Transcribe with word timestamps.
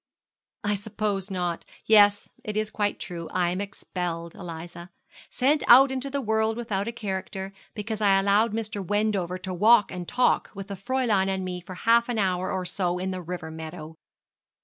'I 0.63 0.73
suppose 0.73 1.29
not. 1.29 1.63
Yes, 1.85 2.27
it 2.43 2.57
is 2.57 2.71
quite 2.71 2.97
true; 2.99 3.29
I 3.31 3.51
am 3.51 3.61
expelled, 3.61 4.33
Eliza; 4.33 4.89
sent 5.29 5.61
out 5.67 5.91
into 5.91 6.09
the 6.09 6.21
world 6.21 6.57
without 6.57 6.87
a 6.87 6.91
character, 6.91 7.53
because 7.75 8.01
I 8.01 8.17
allowed 8.17 8.51
Mr. 8.51 8.83
Wendover 8.83 9.37
to 9.37 9.53
walk 9.53 9.91
and 9.91 10.07
talk 10.07 10.49
with 10.55 10.69
the 10.69 10.73
Fräulein 10.73 11.27
and 11.27 11.45
me 11.45 11.61
for 11.61 11.75
half 11.75 12.09
an 12.09 12.17
hour 12.17 12.51
or 12.51 12.65
so 12.65 12.97
in 12.97 13.11
the 13.11 13.21
river 13.21 13.51
meadow! 13.51 13.95